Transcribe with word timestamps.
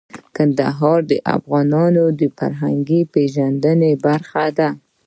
کندهار 0.35 0.99
د 1.11 1.13
افغانانو 1.35 2.03
د 2.19 2.21
فرهنګي 2.37 3.01
پیژندنې 3.13 3.91
برخه 4.05 4.45
ده. 4.57 4.69